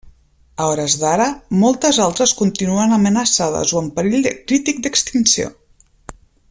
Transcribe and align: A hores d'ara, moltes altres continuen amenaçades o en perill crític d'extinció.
A 0.61 0.69
hores 0.69 0.95
d'ara, 1.01 1.27
moltes 1.63 1.99
altres 2.07 2.33
continuen 2.41 2.97
amenaçades 2.99 3.77
o 3.77 3.85
en 3.85 3.93
perill 3.99 4.29
crític 4.53 4.85
d'extinció. 4.87 5.57